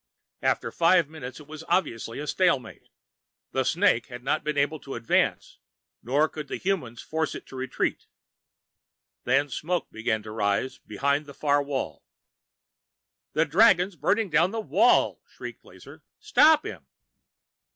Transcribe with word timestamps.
After 0.41 0.71
five 0.71 1.07
minutes, 1.09 1.39
it 1.39 1.45
was 1.45 1.63
obviously 1.69 2.17
a 2.17 2.25
stalemate. 2.25 2.89
The 3.51 3.63
snake 3.63 4.07
had 4.07 4.23
not 4.23 4.43
been 4.43 4.57
able 4.57 4.79
to 4.79 4.95
advance, 4.95 5.59
nor 6.01 6.27
could 6.27 6.47
the 6.47 6.57
humans 6.57 7.03
force 7.03 7.35
it 7.35 7.45
to 7.45 7.55
retreat. 7.55 8.07
Then 9.25 9.47
smoke 9.47 9.91
began 9.91 10.23
to 10.23 10.31
rise 10.31 10.79
behind 10.79 11.27
the 11.27 11.35
far 11.35 11.61
wall. 11.61 12.03
"The 13.33 13.45
dragon's 13.45 13.95
burning 13.95 14.31
down 14.31 14.49
the 14.49 14.59
wall!" 14.59 15.21
shrieked 15.29 15.63
Lazar. 15.63 16.01
"Stop 16.17 16.65
him!" 16.65 16.87